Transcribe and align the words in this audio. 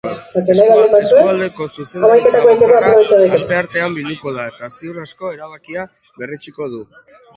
Eskualdeko 0.51 1.67
zuzendaritza 1.73 2.41
batzarra 2.47 2.95
asteartean 3.37 3.99
bilduko 3.99 4.33
da, 4.39 4.49
eta 4.55 4.71
ziur 4.79 4.99
aski 5.05 5.33
erabakia 5.37 5.85
berretsiko 6.23 6.73
du. 6.75 6.83